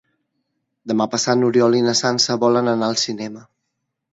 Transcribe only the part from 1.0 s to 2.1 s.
passat n'Oriol i na